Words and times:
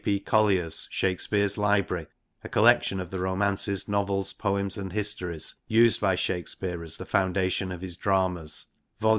P. 0.03 0.19
Collier's' 0.19 0.87
Shake 0.89 1.19
speare's 1.19 1.59
Library: 1.59 2.07
a 2.43 2.49
collection 2.49 2.99
of 2.99 3.11
the 3.11 3.19
Romances, 3.19 3.87
Novels, 3.87 4.33
Poems 4.33 4.75
and 4.75 4.91
Histories, 4.91 5.57
used 5.67 6.01
by 6.01 6.15
Shakespeare 6.15 6.83
as 6.83 6.97
the 6.97 7.05
founda 7.05 7.51
tion 7.51 7.71
of 7.71 7.81
his 7.81 7.97
dramas,' 7.97 8.65
vol. 8.99 9.09